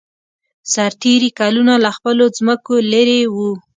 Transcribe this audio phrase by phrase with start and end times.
[0.73, 3.51] سرتېري کلونه له خپلو ځمکو لېرې وو